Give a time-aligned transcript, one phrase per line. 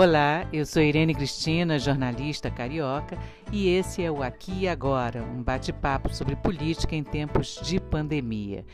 [0.00, 3.18] Olá, eu sou Irene Cristina, jornalista carioca,
[3.50, 8.64] e esse é o Aqui e Agora, um bate-papo sobre política em tempos de pandemia.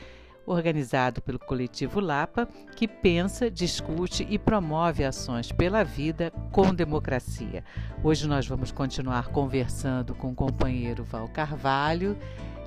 [0.44, 7.64] Organizado pelo coletivo Lapa, que pensa, discute e promove ações pela vida com democracia.
[8.02, 12.18] Hoje nós vamos continuar conversando com o companheiro Val Carvalho.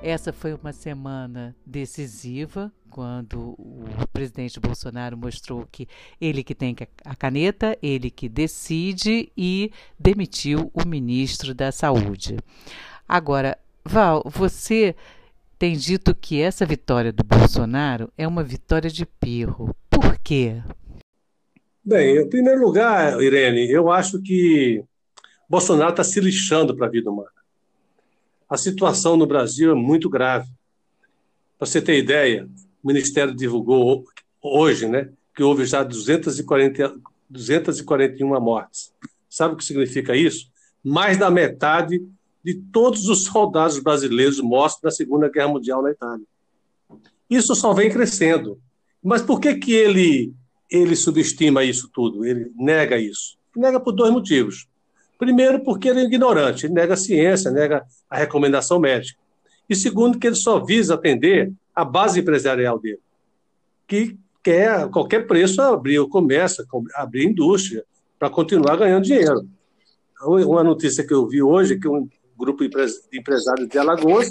[0.02, 5.88] Essa foi uma semana decisiva, quando o presidente Bolsonaro mostrou que
[6.20, 6.74] ele que tem
[7.04, 12.36] a caneta, ele que decide e demitiu o ministro da Saúde.
[13.08, 14.94] Agora, Val, você
[15.58, 19.74] tem dito que essa vitória do Bolsonaro é uma vitória de pirro.
[19.90, 20.62] Por quê?
[21.84, 24.84] Bem, em primeiro lugar, Irene, eu acho que
[25.48, 27.37] Bolsonaro está se lixando para a vida humana.
[28.48, 30.48] A situação no Brasil é muito grave.
[31.58, 32.48] Para você ter ideia,
[32.82, 34.04] o Ministério divulgou
[34.40, 36.94] hoje, né, que houve já 240,
[37.28, 38.92] 241 mortes.
[39.28, 40.48] Sabe o que significa isso?
[40.82, 42.00] Mais da metade
[42.42, 46.24] de todos os soldados brasileiros mortos na Segunda Guerra Mundial na Itália.
[47.28, 48.58] Isso só vem crescendo.
[49.02, 50.32] Mas por que, que ele,
[50.70, 52.24] ele subestima isso tudo?
[52.24, 53.36] Ele nega isso?
[53.54, 54.67] Nega por dois motivos.
[55.18, 59.18] Primeiro, porque ele é ignorante, ele nega a ciência, nega a recomendação médica.
[59.68, 63.00] E segundo, que ele só visa atender a base empresarial dele,
[63.86, 67.84] que quer a qualquer preço abrir o comércio, abrir a indústria,
[68.18, 69.46] para continuar ganhando dinheiro.
[70.22, 74.30] Uma notícia que eu vi hoje é que um grupo de empresários de Alagoas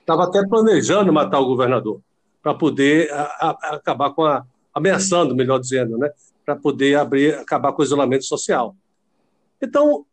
[0.00, 2.00] estava até planejando matar o governador,
[2.42, 4.44] para poder a, a, acabar com a.
[4.72, 6.10] ameaçando, melhor dizendo, né?
[6.44, 8.74] para poder abrir, acabar com o isolamento social.
[9.60, 10.06] Então,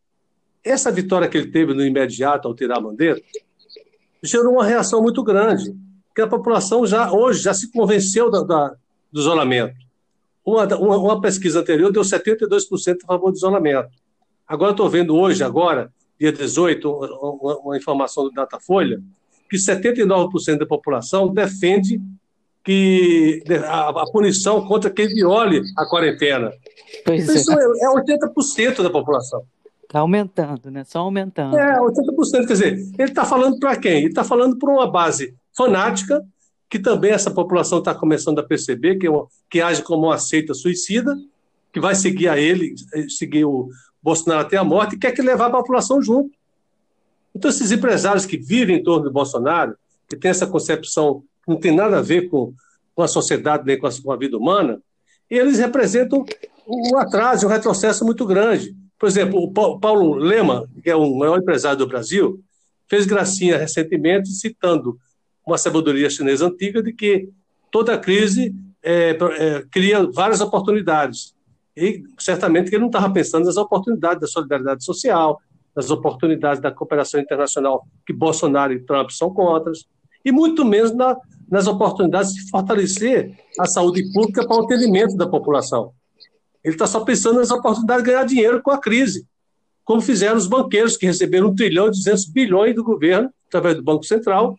[0.65, 3.21] essa vitória que ele teve no imediato ao tirar a bandeira
[4.21, 5.75] gerou uma reação muito grande
[6.15, 8.75] que a população já hoje já se convenceu da, da,
[9.11, 9.75] do isolamento.
[10.45, 13.89] Uma, uma, uma, pesquisa anterior deu 72% a favor do isolamento.
[14.47, 19.01] Agora estou vendo hoje, agora, dia 18, uma, uma informação do Datafolha,
[19.49, 21.99] que 79% da população defende
[22.63, 26.51] que a, a, punição contra quem viole a quarentena.
[27.05, 29.43] Pois Isso é, é 80% da população.
[29.85, 30.83] Está aumentando, né?
[30.83, 31.57] Só aumentando.
[31.57, 32.47] É, 80%.
[32.47, 33.99] Quer dizer, ele está falando para quem?
[33.99, 36.21] Ele está falando para uma base fanática,
[36.69, 39.11] que também essa população está começando a perceber que, é
[39.49, 41.15] que age como uma seita suicida,
[41.71, 42.75] que vai seguir a ele,
[43.09, 43.69] seguir o
[44.01, 46.35] Bolsonaro até a morte, e quer que levar a população junto.
[47.33, 49.75] Então, esses empresários que vivem em torno do Bolsonaro,
[50.07, 52.53] que têm essa concepção que não tem nada a ver com,
[52.95, 54.79] com a sociedade nem com a, com a vida humana,
[55.29, 56.25] eles representam
[56.67, 58.75] um atraso, um retrocesso muito grande.
[58.99, 62.39] Por exemplo, o Paulo Lema, que é o maior empresário do Brasil,
[62.87, 64.97] fez gracinha recentemente citando
[65.45, 67.29] uma sabedoria chinesa antiga de que
[67.71, 71.33] toda crise é, é, cria várias oportunidades.
[71.75, 75.39] E certamente que ele não estava pensando nas oportunidades da solidariedade social,
[75.75, 79.73] nas oportunidades da cooperação internacional que Bolsonaro e Trump são contra,
[80.23, 81.17] e muito menos na,
[81.49, 85.91] nas oportunidades de fortalecer a saúde pública para o atendimento da população.
[86.65, 89.27] Ele está só pensando nas oportunidades de ganhar dinheiro com a crise,
[89.83, 93.83] como fizeram os banqueiros que receberam 1 trilhão e 200 bilhões do governo, através do
[93.83, 94.57] Banco Central,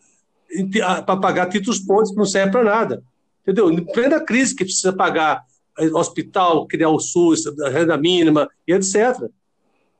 [1.04, 3.02] para pagar títulos pontos que não serve para nada.
[3.42, 3.72] Entendeu?
[3.72, 5.42] Em plena crise que precisa pagar
[5.80, 9.28] eh, hospital, criar o SUS, renda mínima e etc.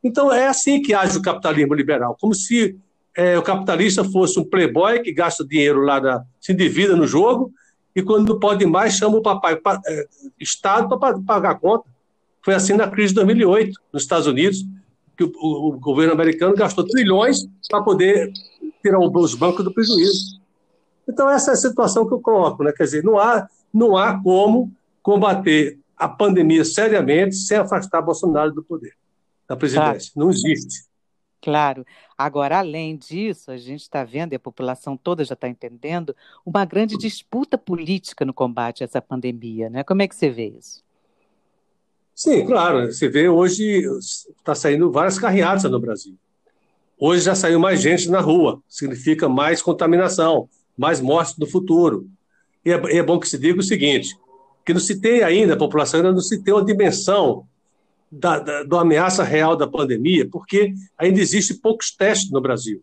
[0.03, 2.79] Então é assim que age o capitalismo liberal, como se
[3.17, 7.53] é, o capitalista fosse um playboy que gasta dinheiro lá, da, se endivida no jogo,
[7.97, 10.07] e quando não pode mais, chama o papai, pa, é,
[10.39, 11.96] Estado para pagar a conta.
[12.47, 14.65] Foi assim na crise de 2008, nos Estados Unidos,
[15.17, 18.33] que o, o, o governo americano gastou trilhões para poder
[18.81, 20.41] tirar os bancos do prejuízo.
[21.09, 22.71] Então, essa é a situação que eu coloco, né?
[22.71, 28.63] Quer dizer, não há, não há como combater a pandemia seriamente sem afastar Bolsonaro do
[28.63, 28.93] poder,
[29.49, 30.13] da presidência.
[30.15, 30.29] Claro.
[30.29, 30.87] Não existe.
[31.43, 31.85] Claro.
[32.17, 36.15] Agora, além disso, a gente está vendo, e a população toda já está entendendo,
[36.45, 39.69] uma grande disputa política no combate a essa pandemia.
[39.69, 39.83] Né?
[39.83, 40.86] Como é que você vê isso?
[42.17, 42.91] Sim, claro.
[42.91, 43.85] Você vê hoje,
[44.39, 46.15] está saindo várias carreatas no Brasil.
[46.99, 52.09] Hoje já saiu mais gente na rua, significa mais contaminação, mais mortes no futuro.
[52.65, 54.17] E é, é bom que se diga o seguinte,
[54.65, 57.47] que não se tem ainda, a população ainda não se tem uma dimensão
[58.11, 62.83] da, da, da ameaça real da pandemia, porque ainda existe poucos testes no Brasil.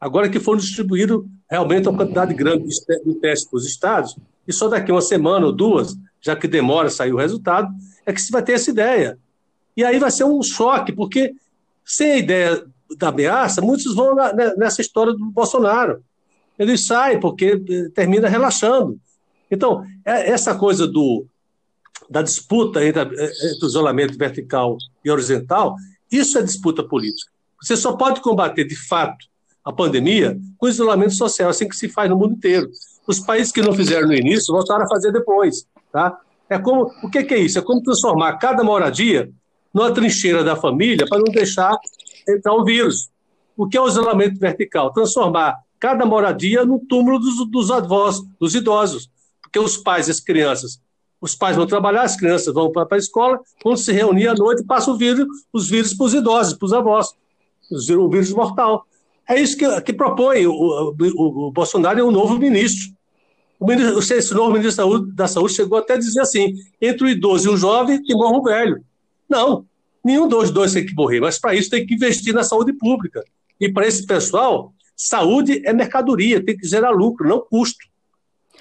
[0.00, 4.16] Agora que foram distribuídos realmente uma quantidade grande de testes para os estados,
[4.48, 7.68] e só daqui uma semana ou duas, já que demora sair o resultado,
[8.06, 9.18] é que se vai ter essa ideia.
[9.76, 11.34] E aí vai ser um choque, porque
[11.84, 12.64] sem a ideia
[12.96, 16.02] da ameaça, muitos vão na, nessa história do Bolsonaro.
[16.58, 18.98] Eles saem porque eh, termina relaxando.
[19.50, 21.26] Então, é, essa coisa do,
[22.08, 25.76] da disputa entre, entre o isolamento vertical e horizontal,
[26.10, 27.30] isso é disputa política.
[27.60, 29.26] Você só pode combater, de fato,
[29.64, 32.70] a pandemia com isolamento social, assim que se faz no mundo inteiro.
[33.06, 35.66] Os países que não fizeram no início voltaram a fazer depois.
[35.94, 36.18] Tá?
[36.50, 37.56] É como, o que, que é isso?
[37.56, 39.30] É como transformar cada moradia
[39.72, 41.78] numa trincheira da família para não deixar
[42.28, 43.10] entrar o vírus.
[43.56, 44.92] O que é o isolamento vertical?
[44.92, 49.08] Transformar cada moradia no túmulo dos, dos avós, dos idosos.
[49.40, 50.80] Porque os pais e as crianças,
[51.20, 54.64] os pais vão trabalhar, as crianças vão para a escola, vão se reunir à noite
[54.64, 57.14] passam o vírus, os vírus para os idosos, para os avós,
[57.70, 58.84] o vírus mortal.
[59.28, 62.92] É isso que, que propõe o, o, o Bolsonaro, é um novo ministro.
[63.58, 67.04] O ministro, esse novo ministro da saúde, da saúde chegou até a dizer assim: entre
[67.04, 68.84] o idoso e o jovem, que morra o velho.
[69.28, 69.64] Não,
[70.04, 73.22] nenhum dos dois tem que morrer, mas para isso tem que investir na saúde pública.
[73.60, 77.86] E para esse pessoal, saúde é mercadoria, tem que gerar lucro, não custo.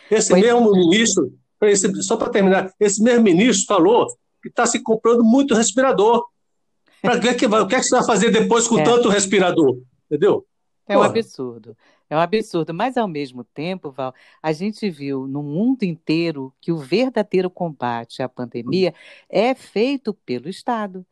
[0.09, 4.07] Esse mesmo ministro, esse, só para terminar, esse mesmo ministro falou
[4.41, 6.25] que está se comprando muito respirador.
[7.01, 8.83] Para que, que, o que, é que você vai fazer depois com é.
[8.83, 9.77] tanto respirador?
[10.05, 10.45] Entendeu?
[10.87, 11.75] É um absurdo.
[12.09, 12.73] É um absurdo.
[12.73, 18.21] Mas, ao mesmo tempo, Val, a gente viu no mundo inteiro que o verdadeiro combate
[18.21, 18.93] à pandemia
[19.29, 21.05] é feito pelo Estado.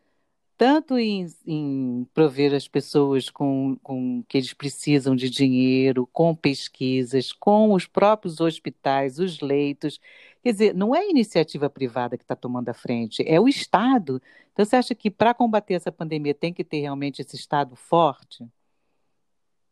[0.57, 7.33] Tanto em, em prover as pessoas com, com que eles precisam de dinheiro, com pesquisas,
[7.33, 9.99] com os próprios hospitais, os leitos.
[10.43, 14.21] Quer dizer, não é a iniciativa privada que está tomando a frente, é o Estado.
[14.53, 18.45] Então, você acha que para combater essa pandemia tem que ter realmente esse Estado forte?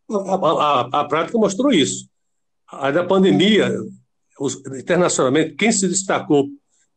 [0.10, 2.10] A, a, a prática mostrou isso.
[2.68, 3.72] A da pandemia,
[4.40, 6.48] os, internacionalmente, quem se destacou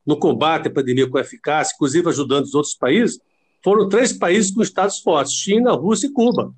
[0.07, 3.19] no combate à pandemia com eficácia, inclusive ajudando os outros países,
[3.63, 6.53] foram três países com estados fortes: China, Rússia e Cuba.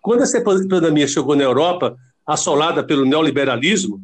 [0.00, 4.00] Quando essa pandemia chegou na Europa, assolada pelo neoliberalismo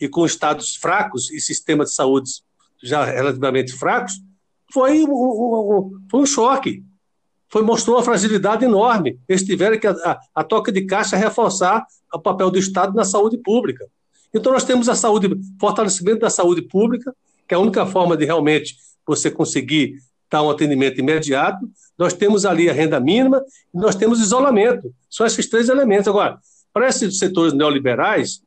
[0.00, 2.30] e com estados fracos e sistemas de saúde
[2.82, 4.14] já relativamente fracos,
[4.72, 6.82] foi um, um, foi um choque
[7.52, 9.18] foi, mostrou uma fragilidade enorme.
[9.28, 13.36] Eles tiveram que, a, a, toca de caixa, reforçar o papel do Estado na saúde
[13.36, 13.86] pública.
[14.32, 15.28] Então, nós temos a saúde,
[15.60, 17.14] fortalecimento da saúde pública,
[17.46, 18.76] que é a única forma de realmente
[19.06, 19.96] você conseguir
[20.30, 21.68] dar um atendimento imediato.
[21.98, 23.44] Nós temos ali a renda mínima
[23.74, 24.90] e nós temos isolamento.
[25.10, 26.08] São esses três elementos.
[26.08, 26.38] Agora,
[26.72, 28.40] para esses setores neoliberais,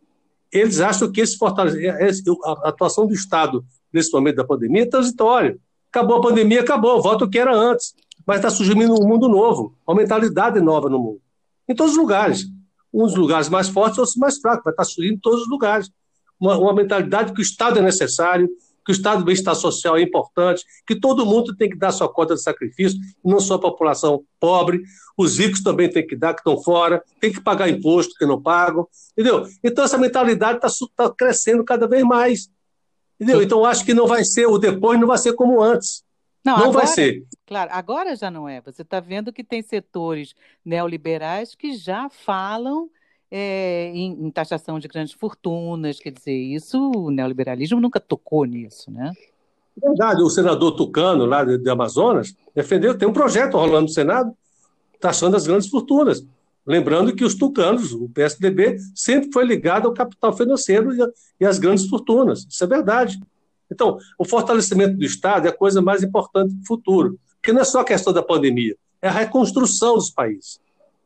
[0.52, 3.64] eles acham que esse fortalecimento, a atuação do Estado
[3.94, 5.56] nesse momento da pandemia é transitória.
[5.92, 7.94] Acabou a pandemia, acabou, volta o que era antes
[8.26, 11.22] mas está surgindo um mundo novo, uma mentalidade nova no mundo.
[11.68, 12.46] Em todos os lugares.
[12.94, 15.92] Uns lugares mais fortes, outros mais fracos, vai estar tá surgindo em todos os lugares.
[16.40, 18.50] Uma, uma mentalidade que o Estado é necessário,
[18.86, 22.08] que o Estado do bem-estar social é importante, que todo mundo tem que dar sua
[22.08, 24.84] cota de sacrifício, não só a população pobre,
[25.18, 28.40] os ricos também têm que dar, que estão fora, tem que pagar imposto que não
[28.40, 29.48] pagam, entendeu?
[29.64, 32.50] Então essa mentalidade está tá crescendo cada vez mais,
[33.20, 33.42] entendeu?
[33.42, 36.05] Então acho que não vai ser, o depois não vai ser como antes.
[36.46, 37.26] Não, não agora, vai ser.
[37.48, 38.62] Claro, agora já não é.
[38.62, 42.88] Você está vendo que tem setores neoliberais que já falam
[43.32, 48.92] é, em, em, taxação de grandes fortunas, quer dizer, isso, o neoliberalismo nunca tocou nisso,
[48.92, 49.12] né?
[49.82, 53.90] É verdade, o senador Tucano, lá de, de Amazonas, defendeu, tem um projeto rolando no
[53.90, 54.32] Senado,
[55.00, 56.26] taxando as grandes fortunas.
[56.66, 61.00] Lembrando que os tucanos, o PSDB, sempre foi ligado ao capital financeiro e,
[61.42, 62.46] e às grandes fortunas.
[62.50, 63.20] Isso é verdade.
[63.72, 67.62] Então, o fortalecimento do Estado é a coisa mais importante para o futuro, porque não
[67.62, 70.60] é só a questão da pandemia, é a reconstrução dos países.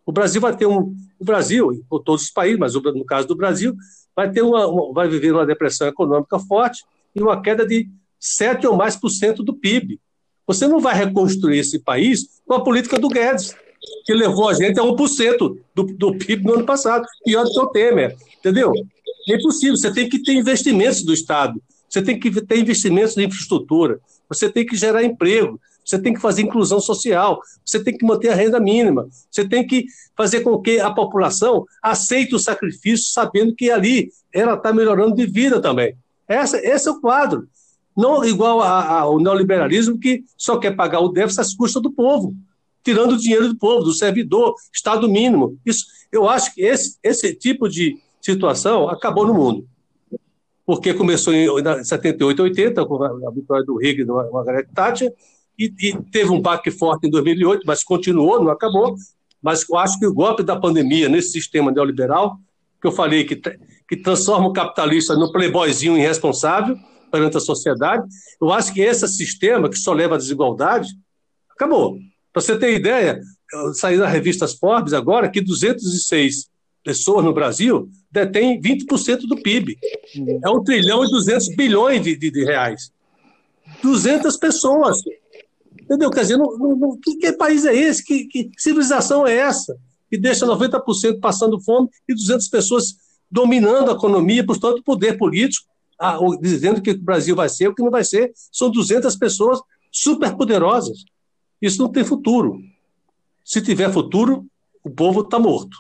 [0.06, 0.96] O Brasil vai ter um.
[1.20, 3.76] O Brasil, ou todos os países, mas no caso do Brasil,
[4.16, 6.84] vai, ter uma, uma vai viver uma depressão econômica forte
[7.16, 7.88] e uma queda de
[8.20, 10.00] 7 ou mais por cento do PIB.
[10.48, 13.56] Você não vai reconstruir esse país com a política do Guedes,
[14.06, 17.60] que levou a gente a 1% do, do PIB no ano passado, pior do que
[17.60, 18.74] o Temer, entendeu?
[19.30, 23.26] É impossível, você tem que ter investimentos do Estado, você tem que ter investimentos em
[23.26, 28.06] infraestrutura, você tem que gerar emprego, você tem que fazer inclusão social, você tem que
[28.06, 33.12] manter a renda mínima, você tem que fazer com que a população aceite o sacrifício,
[33.12, 35.96] sabendo que ali ela está melhorando de vida também.
[36.28, 37.48] Essa, esse é o quadro.
[37.98, 42.36] Não igual ao neoliberalismo que só quer pagar o déficit às custas do povo,
[42.84, 45.58] tirando o dinheiro do povo, do servidor, Estado mínimo.
[45.66, 49.68] Isso, eu acho que esse, esse tipo de situação acabou no mundo
[50.70, 51.48] porque começou em
[51.84, 55.12] 78, 80, com a vitória do Reagan e da Margaret Thatcher,
[55.58, 58.96] e, e, teve um baque forte em 2008, mas continuou, não acabou.
[59.42, 62.38] Mas eu acho que o golpe da pandemia nesse sistema neoliberal,
[62.80, 66.78] que eu falei que, que transforma o capitalista no playboyzinho irresponsável
[67.12, 68.08] perante a sociedade,
[68.40, 70.90] eu acho que esse sistema que só leva à desigualdade,
[71.50, 71.98] acabou.
[72.32, 73.20] Para você ter ideia,
[73.74, 76.48] saiu nas revistas Forbes agora que 206
[76.84, 79.78] pessoas no Brasil detêm 20% do PIB.
[80.44, 82.92] É um trilhão e 200 bilhões de, de, de reais.
[83.84, 85.00] 200 pessoas.
[85.82, 86.10] Entendeu?
[86.10, 88.04] Quer dizer, não, não, que, que, país é esse?
[88.04, 89.76] Que, que civilização é essa?
[90.10, 92.96] Que deixa 90% passando fome e 200 pessoas
[93.30, 95.68] dominando a economia, portanto, poder político,
[96.00, 98.32] ah, dizendo que o Brasil vai ser, o que não vai ser.
[98.52, 99.60] São 200 pessoas
[99.92, 101.04] superpoderosas.
[101.62, 102.60] Isso não tem futuro.
[103.44, 104.46] Se tiver futuro,
[104.84, 105.78] o povo está morto.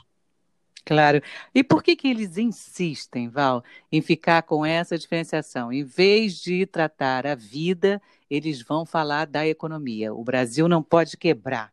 [0.89, 1.21] Claro.
[1.53, 5.71] E por que, que eles insistem, Val, em ficar com essa diferenciação?
[5.71, 10.11] Em vez de tratar a vida, eles vão falar da economia.
[10.11, 11.71] O Brasil não pode quebrar.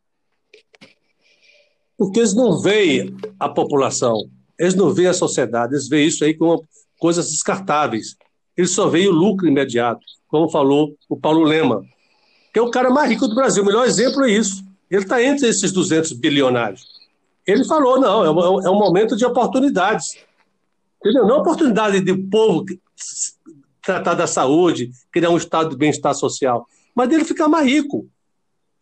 [1.96, 6.34] Porque eles não veem a população, eles não veem a sociedade, eles veem isso aí
[6.34, 6.62] como
[6.98, 8.18] coisas descartáveis.
[8.54, 11.82] Eles só veem o lucro imediato, como falou o Paulo Lema,
[12.52, 13.62] que é o cara mais rico do Brasil.
[13.62, 14.62] O melhor exemplo é isso.
[14.90, 16.95] Ele está entre esses 200 bilionários.
[17.46, 20.16] Ele falou, não, é um, é um momento de oportunidades.
[21.00, 21.26] Entendeu?
[21.26, 22.64] Não oportunidade de povo
[23.82, 28.08] tratar da saúde, criar um estado de bem-estar social, mas dele ficar mais rico.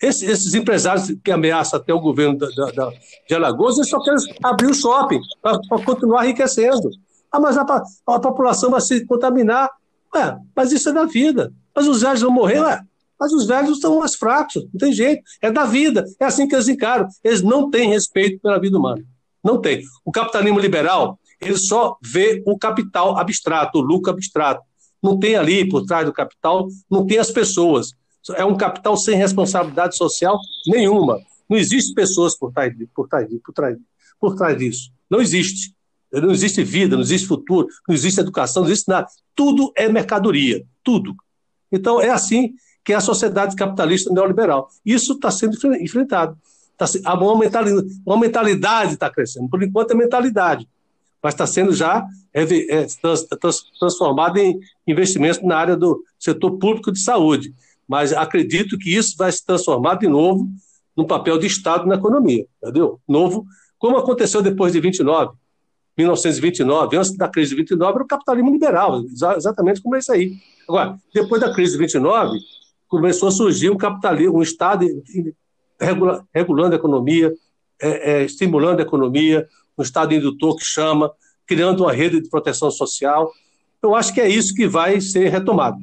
[0.00, 2.92] Esses, esses, empresários que ameaçam até o governo da, da, da,
[3.28, 6.90] de Alagoas, eles só querem abrir o shopping para continuar enriquecendo.
[7.30, 7.62] Ah, mas a,
[8.06, 9.68] a, população vai se contaminar.
[10.14, 11.52] Ué, mas isso é da vida.
[11.74, 12.80] Mas os velhos vão morrer, ué.
[13.18, 15.22] Mas os velhos são mais fracos, não tem jeito.
[15.40, 16.04] É da vida.
[16.20, 17.06] É assim que eles encaram.
[17.22, 19.04] Eles não têm respeito pela vida humana.
[19.42, 19.82] Não tem.
[20.04, 24.62] O capitalismo liberal, ele só vê o capital abstrato, o lucro abstrato.
[25.02, 27.92] Não tem ali, por trás do capital, não tem as pessoas.
[28.36, 31.20] É um capital sem responsabilidade social nenhuma.
[31.48, 33.76] Não existe pessoas por trás, por trás, por trás,
[34.18, 34.90] por trás disso.
[35.10, 35.74] Não existe.
[36.10, 39.08] Não existe vida, não existe futuro, não existe educação, não existe nada.
[39.34, 41.14] Tudo é mercadoria, tudo.
[41.72, 44.68] Então é assim que é a sociedade capitalista neoliberal.
[44.84, 46.36] Isso está sendo enfrentado.
[46.76, 49.48] Tá, uma mentalidade, mentalidade está crescendo.
[49.48, 50.68] Por enquanto é mentalidade,
[51.22, 52.44] mas está sendo já é,
[53.00, 57.54] trans, trans, transformado em investimentos na área do setor público de saúde.
[57.88, 60.48] Mas acredito que isso vai se transformar de novo
[60.96, 63.00] no papel de Estado na economia, entendeu?
[63.08, 63.46] Novo,
[63.78, 65.32] como aconteceu depois de 29,
[65.96, 69.02] 1929, antes da crise de 29, era o capitalismo liberal,
[69.36, 70.36] exatamente como é isso aí.
[70.68, 72.38] Agora, depois da crise de 29,
[72.88, 74.86] começou a surgir um capitalismo, um Estado
[76.32, 77.32] regulando a economia,
[77.80, 81.10] é, é, estimulando a economia, um Estado indutor que chama,
[81.46, 83.32] criando uma rede de proteção social.
[83.82, 85.78] Eu acho que é isso que vai ser retomado.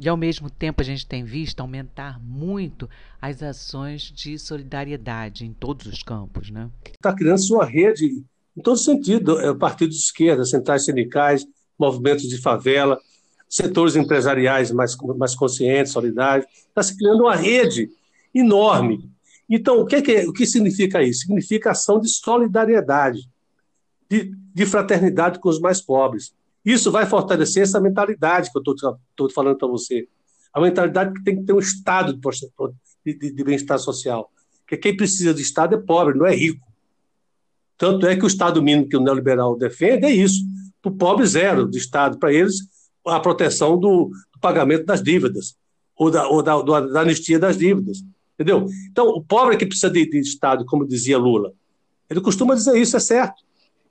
[0.00, 2.88] E ao mesmo tempo a gente tem visto aumentar muito
[3.20, 6.68] as ações de solidariedade em todos os campos, né?
[6.84, 8.24] Está criando sua rede
[8.56, 11.46] em todo sentido, é, partidos de esquerda, centrais sindicais,
[11.78, 12.98] movimentos de favela,
[13.52, 16.46] setores empresariais mais, mais conscientes, solidários.
[16.68, 17.90] Está se criando uma rede
[18.34, 19.10] enorme.
[19.46, 21.20] Então, o que, é, o que significa isso?
[21.20, 23.28] Significa ação de solidariedade,
[24.08, 26.34] de, de fraternidade com os mais pobres.
[26.64, 30.08] Isso vai fortalecer essa mentalidade que eu estou falando para você.
[30.54, 32.18] A mentalidade que tem que ter um estado
[33.04, 34.30] de, de, de bem-estar social.
[34.60, 36.66] Porque quem precisa de Estado é pobre, não é rico.
[37.76, 40.42] Tanto é que o Estado mínimo que o neoliberal defende é isso.
[40.80, 42.18] Para o pobre, zero de Estado.
[42.18, 42.56] Para eles,
[43.06, 45.56] a proteção do, do pagamento das dívidas,
[45.96, 47.98] ou, da, ou da, da, anistia das dívidas.
[48.34, 48.66] Entendeu?
[48.90, 51.52] Então, o pobre que precisa de, de Estado, como dizia Lula.
[52.08, 53.42] Ele costuma dizer isso, é certo.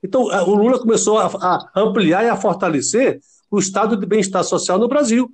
[0.02, 4.78] Então, o Lula começou a, a ampliar e a fortalecer o estado de bem-estar social
[4.78, 5.30] no Brasil.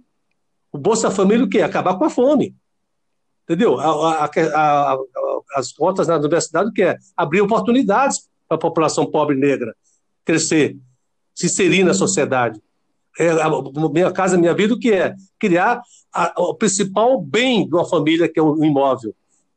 [0.70, 1.62] O Bolsa Família, o quê?
[1.62, 2.54] Acabar com a fome.
[3.44, 3.80] Entendeu?
[3.80, 4.98] A, a,
[5.54, 6.94] as cotas na universidade, o que?
[7.16, 9.74] Abrir oportunidades para a população pobre negra
[10.24, 10.76] crescer,
[11.34, 12.60] se inserir na sociedade
[13.18, 13.48] é, a,
[13.92, 15.14] Minha Casa Minha Vida, o que é?
[15.38, 15.80] Criar
[16.12, 19.14] a, o principal bem de uma família, que é o imóvel,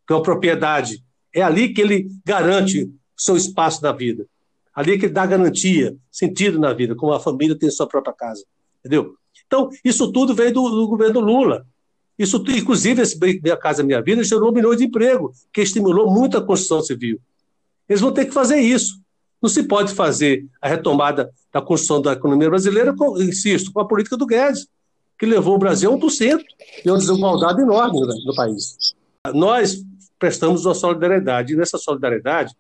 [0.08, 1.04] que é a propriedade.
[1.34, 4.26] É ali que ele garante seu espaço na vida.
[4.74, 8.44] Ali que ele dá garantia, sentido na vida, como a família tem sua própria casa.
[8.80, 9.16] Entendeu?
[9.46, 11.66] Então, isso tudo veio do, do governo Lula.
[12.18, 16.38] Isso, inclusive, esse Minha Casa Minha Vida gerou um milhão de emprego, que estimulou muito
[16.38, 17.20] a construção civil.
[17.90, 19.01] Eles vão ter que fazer isso.
[19.42, 23.88] Não se pode fazer a retomada da construção da economia brasileira, com, insisto, com a
[23.88, 24.68] política do Guedes,
[25.18, 26.44] que levou o Brasil a 1%
[26.86, 28.96] e uma desigualdade enorme no, no país.
[29.34, 29.84] Nós
[30.18, 32.56] prestamos uma solidariedade, e nessa solidariedade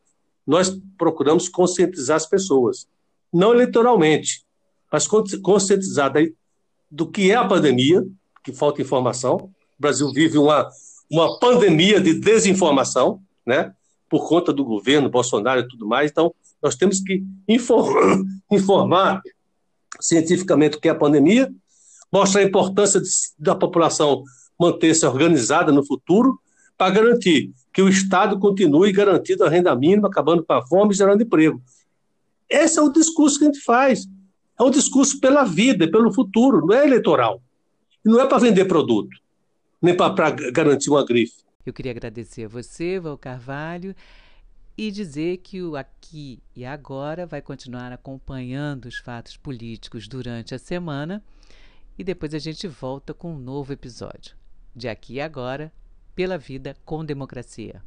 [0.45, 2.87] nós procuramos conscientizar as pessoas,
[3.31, 4.43] não eleitoralmente,
[4.91, 6.11] mas conscientizar
[6.89, 8.03] do que é a pandemia,
[8.43, 9.35] que falta informação.
[9.35, 10.67] O Brasil vive uma,
[11.09, 13.73] uma pandemia de desinformação, né?
[14.09, 16.11] por conta do governo, Bolsonaro e tudo mais.
[16.11, 18.19] Então, nós temos que informar,
[18.51, 19.21] informar
[19.99, 21.51] cientificamente o que é a pandemia,
[22.11, 24.23] mostrar a importância de, da população
[24.59, 26.39] manter-se organizada no futuro
[26.77, 30.97] para garantir que o Estado continue garantindo a renda mínima, acabando com a fome e
[30.97, 31.61] gerando emprego.
[32.49, 34.07] Esse é o discurso que a gente faz.
[34.59, 37.41] É um discurso pela vida, pelo futuro, não é eleitoral.
[38.03, 39.15] Não é para vender produto,
[39.81, 41.35] nem para garantir uma grife.
[41.65, 43.95] Eu queria agradecer a você, Val Carvalho,
[44.83, 50.57] e dizer que o Aqui e Agora vai continuar acompanhando os fatos políticos durante a
[50.57, 51.23] semana
[51.99, 54.35] e depois a gente volta com um novo episódio.
[54.75, 55.71] De Aqui e Agora,
[56.15, 57.83] pela vida com democracia.